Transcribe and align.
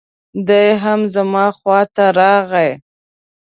دی 0.47 0.65
هم 0.83 0.99
زما 1.13 1.45
خواته 1.57 2.05
راغی. 2.19 2.71